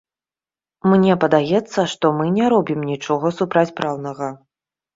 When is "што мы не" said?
1.93-2.49